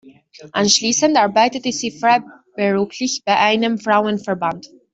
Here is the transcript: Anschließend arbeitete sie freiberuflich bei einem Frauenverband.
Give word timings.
Anschließend 0.53 1.15
arbeitete 1.15 1.71
sie 1.71 1.91
freiberuflich 1.91 3.21
bei 3.23 3.37
einem 3.37 3.77
Frauenverband. 3.77 4.67